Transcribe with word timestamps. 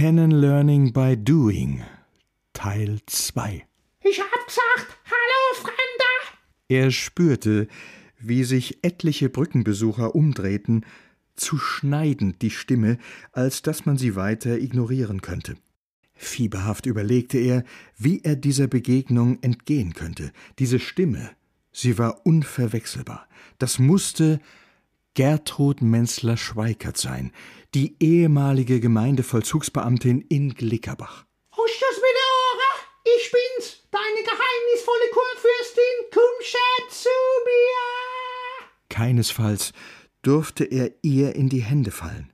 Kennen 0.00 0.30
Learning 0.30 0.92
by 0.92 1.16
Doing 1.16 1.82
Teil 2.52 3.00
2 3.06 3.66
Ich 4.04 4.20
hab 4.20 4.46
gesagt, 4.46 4.96
hallo 5.06 5.54
Fremder! 5.56 6.38
Er 6.68 6.92
spürte, 6.92 7.66
wie 8.20 8.44
sich 8.44 8.78
etliche 8.82 9.28
Brückenbesucher 9.28 10.14
umdrehten, 10.14 10.86
zu 11.34 11.58
schneidend 11.58 12.42
die 12.42 12.52
Stimme, 12.52 12.98
als 13.32 13.62
dass 13.62 13.86
man 13.86 13.98
sie 13.98 14.14
weiter 14.14 14.60
ignorieren 14.60 15.20
könnte. 15.20 15.56
Fieberhaft 16.14 16.86
überlegte 16.86 17.38
er, 17.38 17.64
wie 17.96 18.20
er 18.22 18.36
dieser 18.36 18.68
Begegnung 18.68 19.42
entgehen 19.42 19.94
könnte. 19.94 20.30
Diese 20.60 20.78
Stimme, 20.78 21.32
sie 21.72 21.98
war 21.98 22.24
unverwechselbar. 22.24 23.26
Das 23.58 23.80
musste 23.80 24.38
Gertrud 25.14 25.82
Menzler-Schweikert 25.82 26.96
sein, 26.96 27.32
die 27.74 27.96
ehemalige 28.00 28.80
Gemeindevollzugsbeamtin 28.80 30.22
in 30.22 30.54
Glickerbach. 30.54 31.24
Husch 31.56 31.80
das 31.80 31.96
mit 31.96 32.14
der 32.14 32.30
Ohren? 32.44 32.58
Ich 33.18 33.30
bin's, 33.30 33.82
deine 33.90 34.22
geheimnisvolle 34.22 35.10
Kurfürstin, 35.12 36.10
komm 36.12 36.28
zu 36.90 37.08
mir! 37.44 38.66
Keinesfalls 38.88 39.72
durfte 40.22 40.64
er 40.64 40.92
ihr 41.02 41.34
in 41.34 41.48
die 41.48 41.62
Hände 41.62 41.90
fallen. 41.90 42.32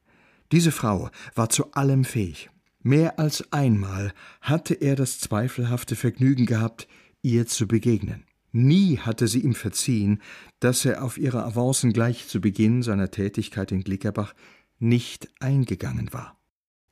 Diese 0.53 0.73
Frau 0.73 1.11
war 1.35 1.49
zu 1.49 1.73
allem 1.73 2.05
fähig. 2.05 2.51
Mehr 2.83 3.19
als 3.19 3.53
einmal 3.53 4.13
hatte 4.41 4.75
er 4.75 4.95
das 4.95 5.19
zweifelhafte 5.19 5.97
Vergnügen 5.97 6.47
gehabt, 6.47 6.87
ihr 7.23 7.47
zu 7.47 7.67
begegnen. 7.67 8.25
Nie 8.53 8.99
hatte 8.99 9.27
sie 9.27 9.41
ihm 9.41 9.55
verziehen, 9.55 10.23
dass 10.61 10.85
er 10.85 11.03
auf 11.03 11.19
ihre 11.19 11.45
Avancen 11.45 11.93
gleich 11.93 12.29
zu 12.29 12.41
Beginn 12.41 12.83
seiner 12.83 13.11
Tätigkeit 13.11 13.73
in 13.73 13.83
Glickerbach 13.83 14.35
nicht 14.79 15.29
eingegangen 15.41 16.13
war. 16.13 16.39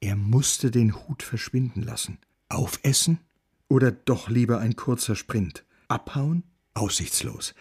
Er 0.00 0.16
musste 0.16 0.70
den 0.70 0.94
Hut 0.94 1.22
verschwinden 1.22 1.82
lassen. 1.82 2.18
Aufessen? 2.48 3.20
Oder 3.68 3.92
doch 3.92 4.28
lieber 4.28 4.58
ein 4.58 4.76
kurzer 4.76 5.16
Sprint? 5.16 5.64
Abhauen? 5.88 6.44
Aussichtslos. 6.74 7.54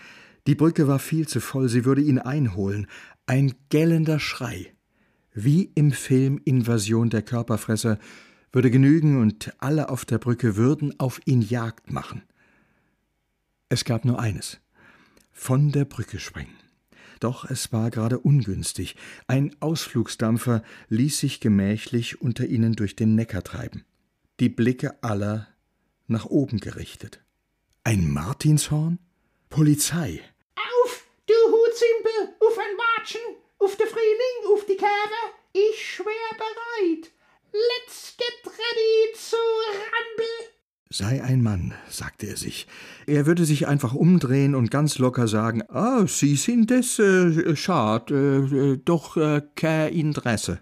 Die 0.48 0.56
Brücke 0.56 0.88
war 0.88 1.00
viel 1.00 1.28
zu 1.28 1.40
voll, 1.40 1.70
sie 1.70 1.86
würde 1.86 2.02
ihn 2.02 2.20
einholen. 2.20 2.88
Ein 3.26 3.54
gellender 3.70 4.20
Schrei. 4.20 4.74
Wie 5.34 5.72
im 5.76 5.92
Film 5.92 6.42
Invasion 6.44 7.10
der 7.10 7.22
Körperfresser 7.22 8.00
würde 8.52 8.72
genügen 8.72 9.22
und 9.22 9.54
alle 9.60 9.90
auf 9.90 10.04
der 10.04 10.18
Brücke 10.18 10.56
würden 10.56 11.00
auf 11.00 11.22
ihn 11.26 11.42
Jagd 11.42 11.92
machen. 11.92 12.24
Es 13.70 13.86
gab 13.86 14.04
nur 14.04 14.20
eines: 14.20 14.60
von 15.32 15.72
der 15.72 15.86
Brücke 15.86 16.20
springen. 16.20 16.61
Doch 17.22 17.46
es 17.46 17.72
war 17.72 17.92
gerade 17.92 18.20
ungünstig. 18.20 18.96
Ein 19.28 19.56
Ausflugsdampfer 19.62 20.64
ließ 20.90 21.20
sich 21.20 21.40
gemächlich 21.40 22.20
unter 22.20 22.48
ihnen 22.48 22.74
durch 22.74 22.96
den 22.96 23.14
Neckar 23.14 23.44
treiben. 23.44 23.86
Die 24.40 24.50
Blicke 24.50 25.02
aller 25.04 25.48
nach 26.08 26.26
oben 26.26 26.60
gerichtet. 26.60 27.22
Ein 27.84 28.12
Martinshorn? 28.12 28.98
Polizei. 29.50 30.20
Auf, 30.56 31.06
du 31.28 31.34
Hutsimpel, 31.34 32.36
auf 32.40 32.58
ein 32.58 32.78
Watschen, 32.78 33.22
auf 33.60 33.76
der 33.78 33.88
Frühling, 33.88 34.56
auf 34.56 34.66
die 34.66 34.78
Kerre, 34.78 35.22
ich 35.54 35.80
schwör 35.80 36.06
bereit. 36.38 37.12
Let's 37.52 38.16
get 38.18 38.52
ready 38.52 39.14
zu 39.16 39.36
Rumble. 39.36 40.50
Sei 40.90 41.22
ein 41.24 41.41
Mann, 41.52 41.74
sagte 41.90 42.28
er 42.28 42.38
sich. 42.38 42.66
Er 43.08 43.26
würde 43.26 43.44
sich 43.44 43.68
einfach 43.68 43.94
umdrehen 43.94 44.56
und 44.56 44.72
ganz 44.72 45.00
locker 45.00 45.28
sagen: 45.28 45.64
Ah, 45.68 46.08
Sie 46.08 46.38
sind 46.38 46.72
es, 46.72 46.98
äh, 46.98 47.58
schad, 47.58 48.10
äh, 48.10 48.78
doch 48.78 49.18
äh, 49.18 49.42
kein 49.58 49.94
Interesse. 49.94 50.62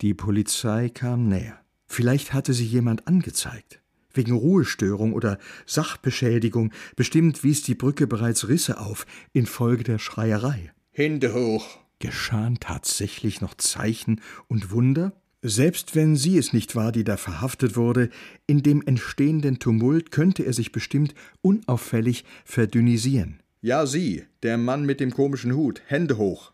Die 0.00 0.14
Polizei 0.14 0.88
kam 0.88 1.28
näher. 1.28 1.60
Vielleicht 1.86 2.32
hatte 2.32 2.54
sie 2.54 2.64
jemand 2.64 3.06
angezeigt. 3.06 3.82
Wegen 4.14 4.32
Ruhestörung 4.32 5.12
oder 5.12 5.38
Sachbeschädigung. 5.66 6.72
Bestimmt 6.96 7.44
wies 7.44 7.62
die 7.62 7.74
Brücke 7.74 8.06
bereits 8.06 8.48
Risse 8.48 8.80
auf, 8.80 9.04
infolge 9.34 9.84
der 9.84 9.98
Schreierei. 9.98 10.72
Hände 10.92 11.34
hoch. 11.34 11.78
Geschahen 11.98 12.58
tatsächlich 12.58 13.42
noch 13.42 13.54
Zeichen 13.54 14.22
und 14.48 14.70
Wunder? 14.70 15.12
Selbst 15.44 15.96
wenn 15.96 16.14
sie 16.14 16.38
es 16.38 16.52
nicht 16.52 16.76
war, 16.76 16.92
die 16.92 17.02
da 17.02 17.16
verhaftet 17.16 17.74
wurde, 17.76 18.10
in 18.46 18.62
dem 18.62 18.80
entstehenden 18.86 19.58
Tumult 19.58 20.12
könnte 20.12 20.44
er 20.44 20.52
sich 20.52 20.70
bestimmt 20.70 21.14
unauffällig 21.40 22.24
verdünnisieren. 22.44 23.42
Ja, 23.60 23.84
Sie, 23.86 24.24
der 24.44 24.56
Mann 24.56 24.86
mit 24.86 25.00
dem 25.00 25.10
komischen 25.10 25.54
Hut, 25.54 25.82
Hände 25.86 26.16
hoch. 26.16 26.52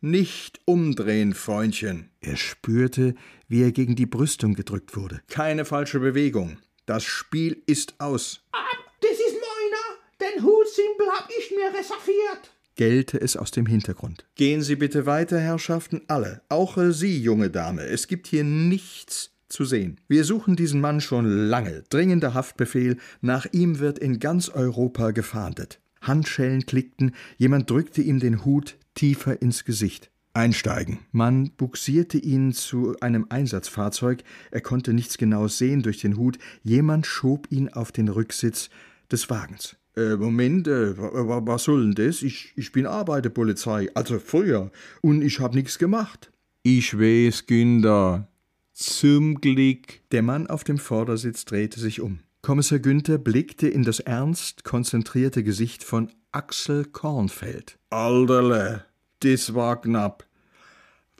Nicht 0.00 0.60
umdrehen, 0.64 1.34
Freundchen. 1.34 2.08
Er 2.20 2.36
spürte, 2.36 3.14
wie 3.48 3.62
er 3.62 3.70
gegen 3.70 3.96
die 3.96 4.06
Brüstung 4.06 4.54
gedrückt 4.54 4.96
wurde. 4.96 5.20
Keine 5.28 5.66
falsche 5.66 6.00
Bewegung. 6.00 6.56
Das 6.86 7.04
Spiel 7.04 7.62
ist 7.66 8.00
aus. 8.00 8.40
Ah, 8.52 8.58
das 9.00 9.12
ist 9.12 9.36
meiner, 9.36 10.32
den 10.32 10.42
Hutsimpel 10.42 11.06
hab 11.08 11.28
ich 11.38 11.50
mir 11.50 11.68
reserviert. 11.68 12.51
Gellte 12.76 13.20
es 13.20 13.36
aus 13.36 13.50
dem 13.50 13.66
Hintergrund. 13.66 14.26
Gehen 14.34 14.62
Sie 14.62 14.76
bitte 14.76 15.06
weiter, 15.06 15.38
Herrschaften, 15.38 16.02
alle. 16.08 16.42
Auch 16.48 16.76
äh, 16.78 16.92
Sie, 16.92 17.20
junge 17.22 17.50
Dame. 17.50 17.82
Es 17.82 18.08
gibt 18.08 18.26
hier 18.26 18.44
nichts 18.44 19.32
zu 19.48 19.64
sehen. 19.64 20.00
Wir 20.08 20.24
suchen 20.24 20.56
diesen 20.56 20.80
Mann 20.80 21.00
schon 21.00 21.26
lange. 21.26 21.84
Dringender 21.90 22.34
Haftbefehl. 22.34 22.96
Nach 23.20 23.46
ihm 23.52 23.78
wird 23.78 23.98
in 23.98 24.18
ganz 24.18 24.48
Europa 24.48 25.10
gefahndet. 25.10 25.80
Handschellen 26.00 26.66
klickten, 26.66 27.14
jemand 27.38 27.70
drückte 27.70 28.02
ihm 28.02 28.18
den 28.18 28.44
Hut 28.44 28.76
tiefer 28.94 29.40
ins 29.40 29.64
Gesicht. 29.64 30.10
Einsteigen. 30.34 31.00
Man 31.12 31.50
buxierte 31.52 32.18
ihn 32.18 32.52
zu 32.52 32.96
einem 33.00 33.26
Einsatzfahrzeug. 33.28 34.22
Er 34.50 34.62
konnte 34.62 34.94
nichts 34.94 35.18
Genaues 35.18 35.58
sehen 35.58 35.82
durch 35.82 36.00
den 36.00 36.16
Hut. 36.16 36.38
Jemand 36.62 37.06
schob 37.06 37.46
ihn 37.50 37.68
auf 37.68 37.92
den 37.92 38.08
Rücksitz 38.08 38.70
des 39.10 39.28
Wagens. 39.28 39.76
Äh, 39.96 40.16
Moment, 40.16 40.68
äh, 40.68 40.96
wa- 40.96 41.12
wa- 41.28 41.42
was 41.44 41.64
soll 41.64 41.92
denn 41.92 42.06
das? 42.06 42.22
Ich, 42.22 42.52
ich 42.56 42.72
bin 42.72 42.86
Arbeiterpolizei, 42.86 43.90
also 43.94 44.18
früher, 44.18 44.70
und 45.02 45.22
ich 45.22 45.38
hab 45.40 45.54
nichts 45.54 45.78
gemacht. 45.78 46.30
Ich 46.62 46.98
weiß, 46.98 47.46
Günther. 47.46 48.28
Zum 48.72 49.40
Glück. 49.40 50.00
Der 50.12 50.22
Mann 50.22 50.46
auf 50.46 50.64
dem 50.64 50.78
Vordersitz 50.78 51.44
drehte 51.44 51.78
sich 51.78 52.00
um. 52.00 52.20
Kommissar 52.40 52.78
Günther 52.78 53.18
blickte 53.18 53.68
in 53.68 53.82
das 53.84 54.00
ernst 54.00 54.64
konzentrierte 54.64 55.44
Gesicht 55.44 55.84
von 55.84 56.10
Axel 56.32 56.86
Kornfeld. 56.86 57.78
Alterle, 57.90 58.84
das 59.20 59.54
war 59.54 59.80
knapp. 59.80 60.26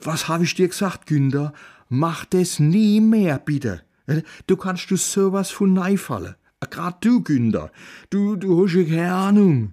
Was 0.00 0.28
hab 0.28 0.43
ich 0.43 0.54
dir 0.54 0.69
gesagt, 0.69 1.06
Günther? 1.06 1.53
Mach 1.89 2.25
das 2.25 2.59
nie 2.59 3.00
mehr, 3.00 3.39
bitte. 3.39 3.83
Äh, 4.06 4.22
Du 4.47 4.56
kannst 4.56 4.91
du 4.91 4.97
sowas 4.97 5.50
von 5.50 5.75
neifallen. 5.75 6.34
Grad 6.70 7.04
du, 7.04 7.22
Günther. 7.22 7.70
Du, 8.10 8.36
du 8.36 8.64
hast 8.64 8.74
ja 8.74 8.84
keine 8.84 9.14
Ahnung. 9.14 9.72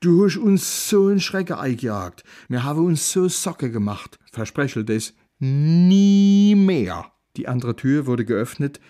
Du 0.00 0.24
hast 0.24 0.36
uns 0.36 0.88
so 0.88 1.08
in 1.08 1.20
Schrecken 1.20 1.56
eingejagt. 1.56 2.24
Wir 2.48 2.64
haben 2.64 2.84
uns 2.84 3.12
so 3.12 3.28
Socke 3.28 3.70
gemacht. 3.70 4.18
Versprechel 4.32 4.84
das 4.84 5.14
nie 5.38 6.54
mehr. 6.54 7.12
Die 7.36 7.48
andere 7.48 7.76
Tür 7.76 8.06
wurde 8.06 8.24
geöffnet 8.24 8.80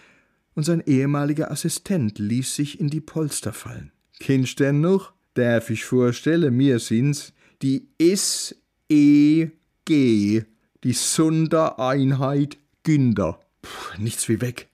und 0.55 0.65
sein 0.65 0.83
ehemaliger 0.85 1.51
Assistent 1.51 2.19
ließ 2.19 2.57
sich 2.57 2.81
in 2.81 2.91
die 2.91 3.01
Polster 3.01 3.53
fallen. 3.53 3.93
Kennst 4.19 4.61
denn 4.61 4.81
noch? 4.81 5.13
Darf 5.35 5.71
ich 5.71 5.85
vorstellen, 5.85 6.57
mir 6.57 6.81
sind's 6.81 7.33
die 7.63 7.89
SEG, 8.01 8.51
die 9.87 10.93
Sondereinheit 10.93 12.59
Günther. 12.83 13.39
Puh, 13.63 14.03
nichts 14.03 14.29
wie 14.29 14.41
weg. 14.41 14.69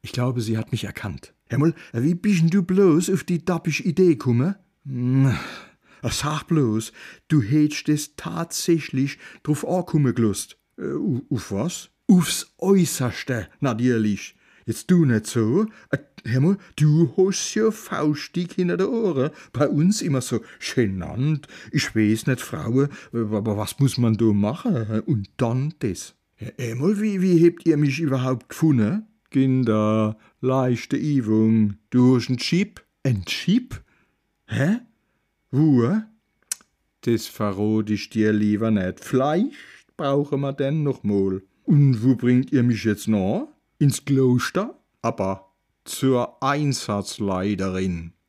Ich 0.00 0.12
glaube, 0.12 0.40
sie 0.40 0.56
hat 0.56 0.72
mich 0.72 0.84
erkannt. 0.84 1.34
Herr 1.50 1.58
wie 2.04 2.14
bist 2.14 2.44
du 2.54 2.62
bloß 2.62 3.10
auf 3.10 3.24
die 3.24 3.44
dappische 3.44 3.82
Idee 3.82 4.10
gekommen? 4.10 4.54
Hm, 4.86 5.34
Sag 6.02 6.44
bloß, 6.44 6.92
du 7.26 7.42
hättest 7.42 7.88
es 7.88 8.14
tatsächlich 8.14 9.18
drauf 9.42 9.66
ankommen 9.66 10.14
gelust. 10.14 10.58
Äh, 10.78 10.92
auf 11.28 11.50
was? 11.50 11.90
Aufs 12.06 12.54
Äußerste, 12.58 13.48
natürlich. 13.58 14.36
Jetzt 14.64 14.90
du 14.92 15.04
nicht 15.04 15.26
so. 15.26 15.66
Äh, 15.90 15.98
hör 16.24 16.40
mal, 16.40 16.58
du 16.76 17.12
hast 17.16 17.54
ja 17.56 17.72
faustig 17.72 18.52
hinter 18.52 18.76
der 18.76 18.90
Ohren. 18.90 19.30
Bei 19.52 19.68
uns 19.68 20.02
immer 20.02 20.20
so 20.20 20.40
genannt. 20.74 21.48
Ich 21.72 21.96
weiß 21.96 22.28
nicht, 22.28 22.40
Frauen, 22.40 22.90
aber 23.12 23.56
was 23.56 23.80
muss 23.80 23.98
man 23.98 24.16
da 24.16 24.26
machen? 24.26 25.00
Und 25.00 25.28
dann 25.36 25.74
das. 25.80 26.14
Emil, 26.56 27.00
wie, 27.00 27.20
wie 27.20 27.44
habt 27.44 27.66
ihr 27.66 27.76
mich 27.76 27.98
überhaupt 27.98 28.50
gefunden? 28.50 29.09
Kinder, 29.30 30.16
leichte 30.40 30.96
Übung. 30.96 31.74
Du 31.90 32.16
hast 32.16 32.28
einen 32.28 32.38
Chip? 32.38 32.84
Ein 33.04 33.24
Chip? 33.24 33.80
Hä? 34.46 34.80
Wo? 35.52 36.00
Das 37.02 37.26
verrot 37.26 37.90
ich 37.90 38.10
dir 38.10 38.32
lieber 38.32 38.70
nicht. 38.70 39.00
Vielleicht 39.00 39.54
brauchen 39.96 40.40
wir 40.40 40.52
denn 40.52 40.82
noch 40.82 41.04
mal. 41.04 41.42
Und 41.64 42.02
wo 42.02 42.16
bringt 42.16 42.50
ihr 42.50 42.64
mich 42.64 42.84
jetzt 42.84 43.06
noch? 43.06 43.48
Ins 43.78 44.04
Kloster? 44.04 44.76
Aber 45.00 45.52
zur 45.84 46.42
Einsatzleiterin. 46.42 48.12